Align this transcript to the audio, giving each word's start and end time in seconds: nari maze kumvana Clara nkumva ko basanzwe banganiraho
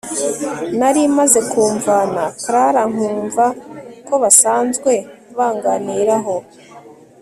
nari 0.79 1.01
maze 1.17 1.39
kumvana 1.51 2.23
Clara 2.43 2.81
nkumva 2.93 3.45
ko 4.07 4.13
basanzwe 4.23 4.91
banganiraho 5.37 6.35